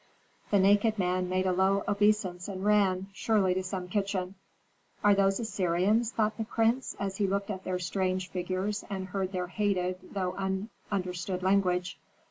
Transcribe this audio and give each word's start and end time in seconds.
The 0.49 0.57
naked 0.57 0.97
man 0.97 1.29
made 1.29 1.45
a 1.45 1.51
low 1.53 1.83
obeisance 1.87 2.47
and 2.47 2.65
ran, 2.65 3.09
surely 3.13 3.53
to 3.53 3.61
some 3.61 3.87
kitchen. 3.87 4.33
"Are 5.03 5.13
those 5.13 5.39
Assyrians?" 5.39 6.11
thought 6.11 6.37
the 6.37 6.43
prince, 6.43 6.95
as 6.99 7.17
he 7.17 7.27
looked 7.27 7.51
at 7.51 7.63
their 7.65 7.77
strange 7.77 8.27
figures 8.31 8.83
and 8.89 9.09
heard 9.09 9.31
their 9.31 9.45
hated, 9.45 9.99
though 10.15 10.33
un 10.37 10.71
understood 10.91 11.43
language. 11.43 11.99